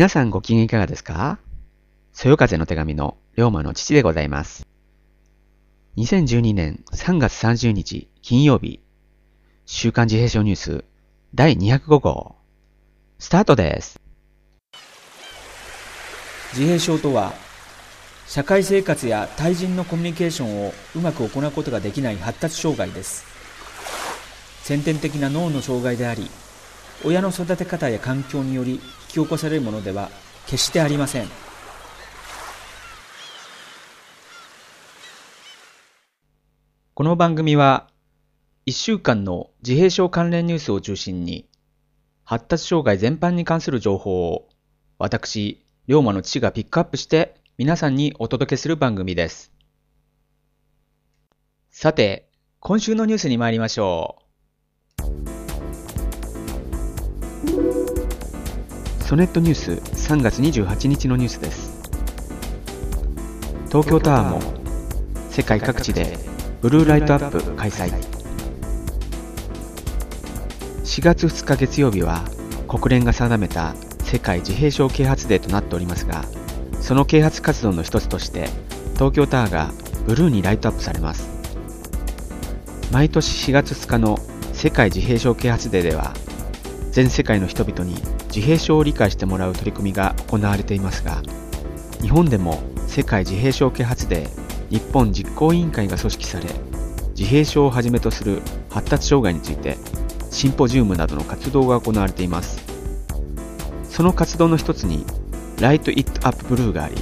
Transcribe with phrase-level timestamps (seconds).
[0.00, 1.36] 皆さんご機嫌いかがですか？
[2.14, 4.66] そよ風の手紙の龍馬の父でございます。
[5.98, 8.80] 2012年3月30日金曜日、
[9.66, 10.84] 週刊自閉症ニュース
[11.34, 12.36] 第205号、
[13.18, 14.00] スタートです。
[16.54, 17.34] 自閉症とは
[18.26, 23.26] 社会生活や対人のコミュニケーションをうまく行うことができない発達障害です
[24.62, 26.30] 先天的な脳の障害であり
[27.04, 28.80] 親の育て方や環境により
[29.10, 30.10] き起こされるものでは
[30.46, 31.28] 決してありません
[36.94, 37.88] この番組は
[38.66, 41.48] 1週間の自閉症関連ニュースを中心に
[42.24, 44.48] 発達障害全般に関する情報を
[44.98, 49.52] 私龍馬の父がピックアップして皆さんにお届けする番組です。
[51.70, 54.19] さて、今週のニュースに参りましょう
[59.10, 59.72] ソネットニュース
[60.12, 61.80] 3月28日のニュースです。
[63.66, 64.40] 東京タワーも
[65.30, 66.16] 世界各地で
[66.62, 67.90] ブルーライトアップ開催。
[70.84, 72.22] 4月2日月曜日は
[72.68, 76.24] 国連が定めた世界自閉症啓発デーとなっておりますが、
[76.80, 78.48] その啓発活動の一つとして
[78.94, 79.72] 東京タワーが
[80.06, 81.28] ブルーにライトアップされます。
[82.92, 84.18] 毎年4月2日の
[84.52, 86.14] 世界自閉症啓発デーでは、
[86.92, 87.96] 全世界の人々に
[88.34, 91.22] 自閉症を理解してもらう取り組みが行われていますが、
[92.00, 96.46] 日本でも世界自閉症啓発デー日本実行委員会が組織され、
[97.10, 99.76] 自閉症をはじめとする発達障害について
[100.30, 102.62] シンポジウムなどの活動が行われています。
[103.88, 105.04] その活動の一つに、
[105.60, 106.94] ライト・イット・アップ・ブルーがあり、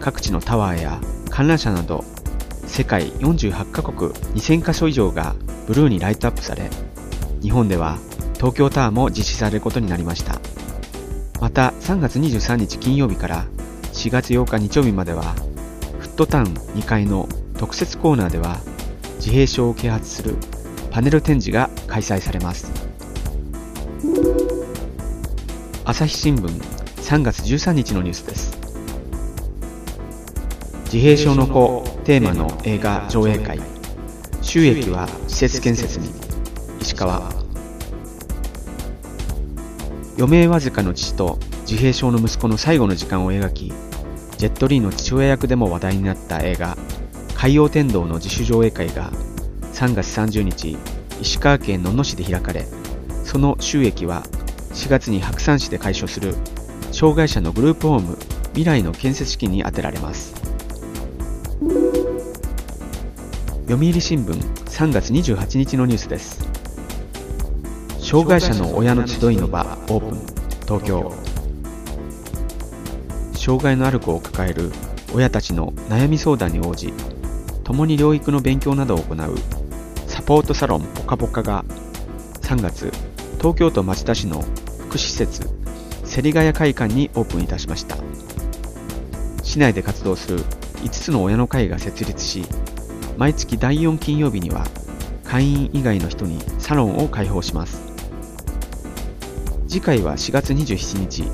[0.00, 2.04] 各地のタワーや観覧車など、
[2.66, 5.34] 世界48カ国2000カ所以上が
[5.66, 6.70] ブルーにライトアップされ、
[7.40, 7.98] 日本では
[8.42, 10.40] 東京タワーも実施されることになりました。
[11.40, 13.44] また3月23日金曜日から
[13.92, 15.22] 4月8日日曜日までは、
[16.00, 18.58] フットタウン2階の特設コーナーでは、
[19.18, 20.34] 自閉症を啓発する
[20.90, 22.72] パネル展示が開催されます。
[25.84, 26.48] 朝日新聞
[26.96, 28.58] 3月13日のニュースです。
[30.86, 33.60] 自閉症の子テーマの映画上映会。
[34.40, 36.08] 収益は施設建設に。
[36.80, 37.41] 石川。
[40.18, 43.72] 余命わずかの父と自閉症の息子の最後の時間を描き、
[44.36, 46.76] ジェットリーの父親役でも話題になった映画、
[47.34, 49.10] 海洋天道の自主上映会が
[49.72, 50.76] 3月30日、
[51.20, 52.66] 石川県野々市で開かれ、
[53.24, 54.22] その収益は
[54.72, 56.34] 4月に白山市で開所する
[56.90, 58.18] 障害者のグループホーム
[58.48, 60.34] 未来の建設資金に充てられます。
[63.68, 64.34] 読売新聞
[64.66, 66.51] 3月28日のニュースです。
[68.12, 70.20] 障害者の親の集いの場オープン。
[70.66, 71.14] 東京。
[73.32, 74.70] 障害のある子を抱える
[75.14, 76.92] 親たちの悩み相談に応じ
[77.64, 79.34] 共に療育の勉強などを行う
[80.06, 81.64] サポートサロンポカポカが
[82.42, 82.92] 3月
[83.38, 85.48] 東京都町田市の福祉施設
[86.04, 87.96] 芹ヶ谷会館にオープンいたしました。
[89.42, 92.44] 市内で活動する5つの親の会が設立し
[93.16, 94.66] 毎月第4金曜日には
[95.24, 97.91] 会員以外の人にサロンを開放します。
[99.72, 101.24] 次回は4月27日。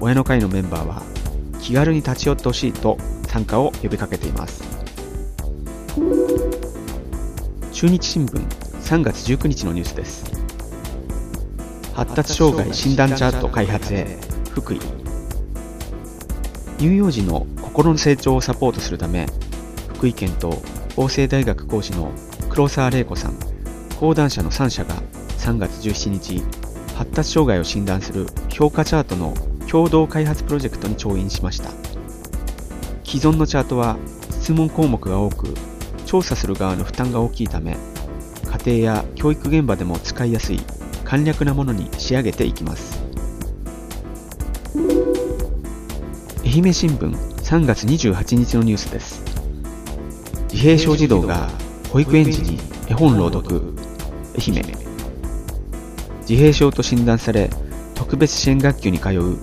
[0.00, 1.04] 親の会のメンバーは
[1.60, 2.98] 気軽に立ち寄ってほしいと
[3.28, 4.64] 参加を呼びかけています。
[7.72, 8.44] 中日新聞
[8.82, 10.24] 3月19日のニュースです。
[11.94, 14.18] 発達障害診断チャート開発へ
[14.50, 14.80] 福井。
[16.78, 19.28] 乳幼児の心の成長をサポートするため
[19.94, 20.60] 福井県と
[20.96, 22.10] 法政大学講師の
[22.50, 23.38] 黒沢玲子さん
[24.00, 24.96] 講談社の3社が
[25.38, 26.63] 3月17日
[26.94, 29.34] 発達障害を診断する評価チャートの
[29.68, 31.70] 共同開発プロジェクトに調印しました。
[33.04, 33.96] 既存のチャートは
[34.30, 35.54] 質問項目が多く
[36.06, 37.76] 調査する側の負担が大きいため
[38.66, 40.60] 家庭や教育現場でも使いやすい
[41.04, 43.02] 簡略なものに仕上げていきます。
[46.44, 49.22] 愛媛新聞3月28日のニュースです。
[50.52, 51.48] 自閉症児童が
[51.90, 52.58] 保育園児に
[52.88, 53.74] 絵本朗読。
[54.38, 54.83] 愛媛。
[56.28, 57.50] 自閉症と診断され
[57.94, 59.38] 特別支援学級に通う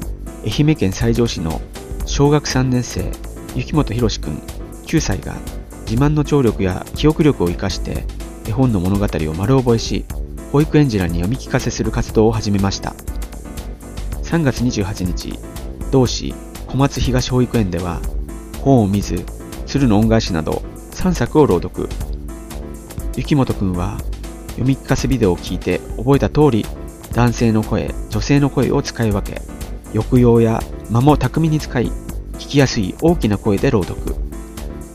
[0.45, 1.61] 愛媛県西条市の
[2.05, 3.11] 小学3年生
[3.55, 4.35] 雪本博くん
[4.85, 5.35] 9歳が
[5.89, 8.03] 自慢の聴力や記憶力を生かして
[8.47, 10.05] 絵本の物語を丸覚えし
[10.51, 12.93] 保育園児らに読み聞かせする活動を始めました。
[14.23, 15.33] 3月28日
[15.91, 16.33] 同市
[16.67, 18.01] 小松東保育園では
[18.61, 19.25] 本を見ず
[19.65, 20.61] 鶴の恩返しなど
[20.91, 21.89] 3作を朗読。
[23.15, 23.97] 雪本くんは
[24.51, 26.65] 読み聞かせビデオを聞いて覚えた通り
[27.13, 29.41] 男性の声女性の声を使い分け
[29.93, 31.87] 抑揚や間も巧みに使い、
[32.33, 34.15] 聞きやすい大きな声で朗読。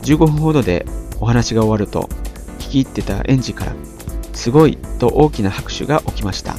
[0.03, 0.85] 15分ほどで
[1.19, 2.09] お話が終わると、
[2.59, 3.73] 聞き入ってた園児から、
[4.33, 6.55] すごいと大きな拍手が起きました。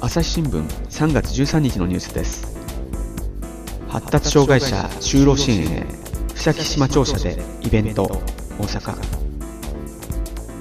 [0.00, 2.56] 朝日新聞3月13日のニュースです。
[3.88, 5.86] 発達障害者就労支援へ、
[6.34, 8.04] 草木島庁舎でイベント、
[8.58, 9.25] 大阪。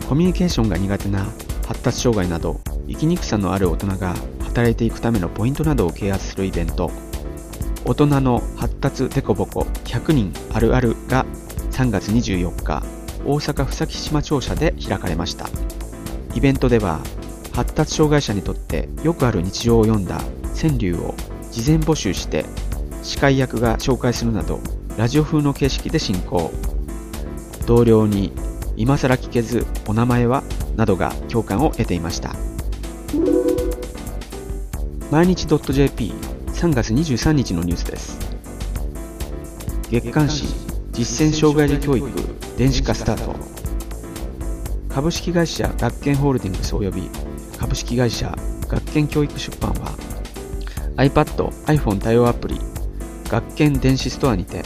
[0.08, 1.26] コミュニケーションが苦手な
[1.68, 4.14] 発達障害など生きにくさのある大人が
[4.44, 6.92] 働いていくためのポイントなどを啓発するイベント。
[7.86, 11.26] 大人の発達デコボコ100人あるあるが
[11.72, 12.84] 3月24日
[13.26, 15.48] 大阪府崎島庁舎で開かれました。
[16.36, 17.00] イベントでは
[17.54, 20.22] 発達障害者にとってよくある日常を読んだ
[20.56, 21.16] 川柳を
[21.52, 22.46] 事前募集して
[23.02, 24.60] 司会役が紹介するなど
[24.98, 26.52] ラジオ風の形式で進行。
[27.66, 28.32] 同僚に
[28.78, 30.44] 今更聞けずお名前は
[30.76, 32.34] などが共感を得ていました。
[35.12, 38.20] 毎日 .jp3 月23日のニュースです。
[39.90, 40.48] 月刊誌
[40.92, 42.10] 実践障害児教育
[42.58, 43.36] 電子化スタート。
[44.90, 47.10] 株式会社学研ホールディングス及び
[47.58, 48.34] 株式会社
[48.70, 49.92] 学研教育出版は
[50.96, 52.60] iPad、iPhone 対応アプリ
[53.26, 54.64] 学研電子ストアにて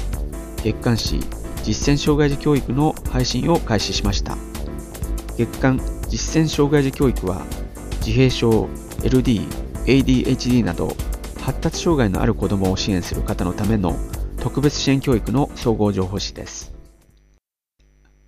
[0.57, 1.19] 月刊誌
[1.69, 4.35] 実践障害児教育の配信を開始しました
[5.37, 5.77] 月刊
[6.07, 7.45] 実践障害児教育は
[7.99, 8.67] 自閉症、
[9.03, 9.47] LD、
[9.85, 10.95] ADHD など
[11.39, 13.95] 発達障害のある子どもを支援する方のための
[14.39, 16.73] 特別支援教育の総合情報誌です。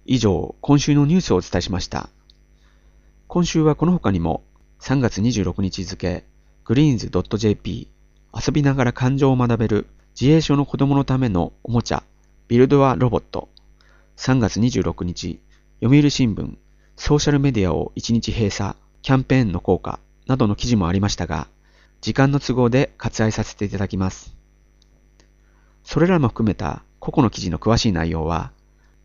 [0.05, 2.09] 以上、今週のニュースをお伝えしました。
[3.27, 4.43] 今週はこの他にも
[4.81, 6.25] 3月26日付、
[6.63, 7.87] greens.jp
[8.35, 12.03] 遊びながら感情を学べる自閉症の子供のためのおもちゃ
[12.51, 13.47] ビルドアロボット
[14.17, 15.39] 3月26日
[15.81, 16.57] 読売新聞
[16.97, 21.47] ソーシャルメディアを1日閉鎖キャンペーンの効果などの記事もありましたが、
[22.01, 24.35] 時間の都合で割愛させていただきます。
[25.85, 28.51] それらも含めた個々の記事の詳しい内容は、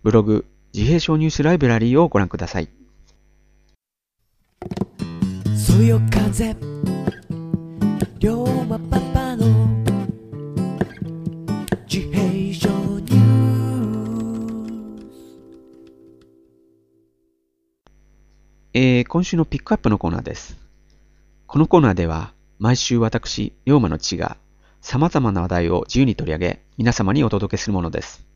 [0.02, 0.44] ブログ
[0.74, 2.68] 自閉症ニュースライブラリーをご覧ください。
[5.56, 6.56] そよ風
[19.16, 20.58] 今週のピックアップのコーナーです。
[21.46, 24.36] このコーナーでは、毎週私、龍馬の父が、
[24.82, 28.26] 様々な話題を自由に取り上げ、皆様にお届けするものです。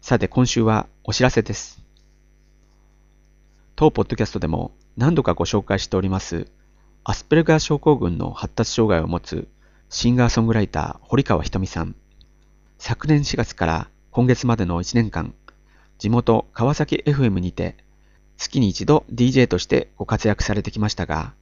[0.00, 1.82] さて、今週はお知らせです。
[3.76, 6.46] 当ポッドキャストでも何度かご紹介しております、
[7.04, 9.48] アスペルガー症候群の発達障害を持つ
[9.90, 11.94] シンガーソングライター、堀川ひとみさん。
[12.78, 15.34] 昨年4月から今月までの1年間、
[15.98, 17.76] 地元川崎 FM にて
[18.42, 21.32] 月に一度 DJ としてご活躍されてきましたが、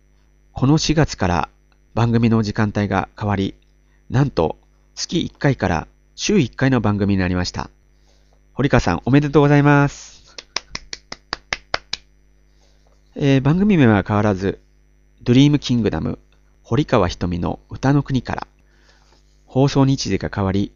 [0.52, 1.48] この4月から
[1.94, 3.54] 番組の時間帯が変わり、
[4.10, 4.58] なんと
[4.94, 7.70] 月1回から週1回の番組になりました。
[8.52, 10.36] 堀川さんおめでとうございます。
[13.16, 14.60] えー、番組名は変わらず、
[15.22, 16.18] ドリームキングダム
[16.62, 18.46] 堀川瞳の歌の国から
[19.46, 20.72] 放送日時が変わり、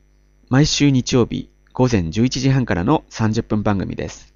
[0.49, 4.34] 毎週日曜日午前11時半からの30分番組です。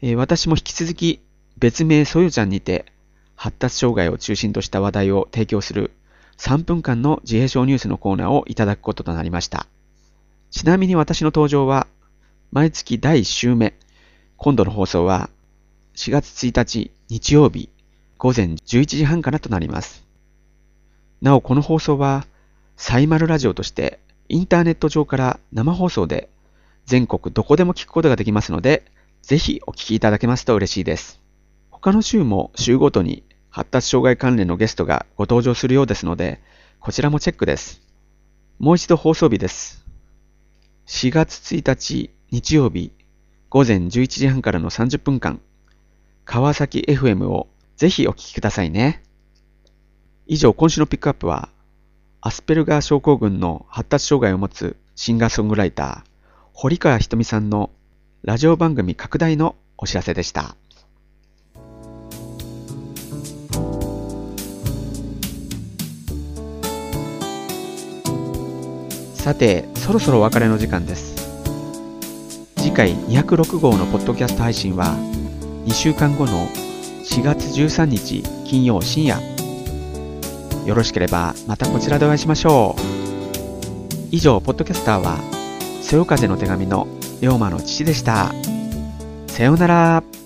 [0.00, 1.20] えー、私も引き続き
[1.58, 2.86] 別名そよちゃんにて
[3.34, 5.92] 発達障害を中心とした話題を提供する
[6.38, 9.66] 3分間の自閉症ニュースのコーナーをいただくこととなりました。
[10.50, 11.88] ちなみに私の登場は
[12.52, 13.74] 毎月第1週目、
[14.36, 15.30] 今度の放送は
[15.96, 17.68] 4月1日日曜日
[18.18, 20.04] 午前11時半からとなります。
[21.20, 22.24] なおこの放送は
[22.76, 26.28] サイマルラジオとしてインターネット上から生放送で
[26.86, 28.84] 全国どこでも聞くことができますので、
[29.28, 31.20] ぜひお聞きいただけますと嬉しいです。
[31.70, 36.40] 他の週も週ごとに発達障害関連のゲストがご登場するようですので、
[36.80, 37.82] こちらもチェックです。
[38.58, 39.84] もう一度放送日です。
[40.86, 42.90] 4月1日日曜日
[43.50, 45.42] 午前11時半からの30分間、
[46.24, 49.02] 川崎 FM をぜひお聞きくださいね。
[50.26, 51.50] 以上、今週のピックアップは、
[52.22, 56.10] アスペルガー症候群の発達障害を持つシンガーソングライター、
[56.54, 57.68] 堀川ひとみさんの
[58.28, 60.54] ラジオ番組拡大のお知らせでした。
[69.14, 71.16] さて、そろそろお別れの時間です。
[72.58, 74.94] 次回206号のポッドキャスト配信は、
[75.64, 76.48] 2週間後の
[77.04, 79.18] 4月13日金曜深夜。
[80.66, 82.82] よろしければまたこちらでお会いしましょう。
[84.10, 85.16] 以上、ポッドキャスターは、
[85.80, 88.32] そよ風の手紙の龍馬の父でした。
[89.28, 90.17] さようなら。